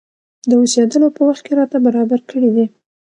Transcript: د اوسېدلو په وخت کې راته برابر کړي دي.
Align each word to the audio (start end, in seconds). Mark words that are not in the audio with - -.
د 0.49 0.51
اوسېدلو 0.61 1.07
په 1.15 1.21
وخت 1.27 1.41
کې 1.45 1.53
راته 1.59 1.77
برابر 1.85 2.19
کړي 2.29 2.49
دي. 2.55 2.65